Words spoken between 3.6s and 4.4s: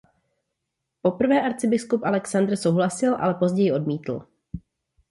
odmítl.